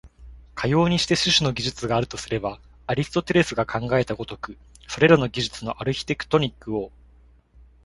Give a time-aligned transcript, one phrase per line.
[0.55, 6.91] かようにして種々の技術があるとすれば、アリストテレスが考えた如く、それらの技術のアルヒテクトニックを、